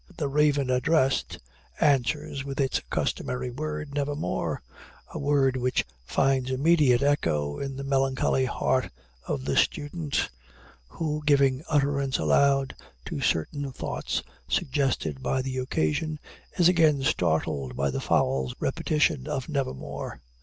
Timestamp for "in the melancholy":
7.59-8.45